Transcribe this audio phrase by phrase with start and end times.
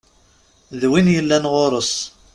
[0.79, 1.93] D win yellan ɣur-s.